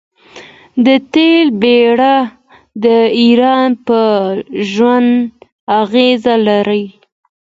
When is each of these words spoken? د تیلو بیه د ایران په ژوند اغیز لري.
د 0.85 0.87
تیلو 1.13 1.55
بیه 1.61 2.13
د 2.83 2.85
ایران 3.21 3.69
په 3.85 3.99
ژوند 4.73 5.11
اغیز 5.81 6.23
لري. 6.47 6.85